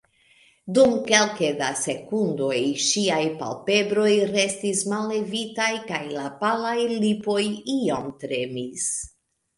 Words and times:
Dum 0.75 0.93
kelke 1.09 1.49
da 1.59 1.67
sekundoj 1.81 2.57
ŝiaj 2.85 3.19
palpebroj 3.41 4.09
restis 4.31 4.81
mallevitaj 4.95 5.69
kaj 5.93 6.03
la 6.17 6.27
palaj 6.43 6.77
lipoj 7.07 7.41
iom 7.79 8.09
tremis. 8.25 8.89